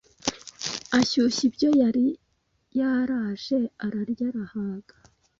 ashyushya 0.99 1.43
ibyo 1.49 1.69
yari 1.81 2.05
yaraje 2.79 3.59
ararya 3.85 4.25
arahaga 4.29 4.95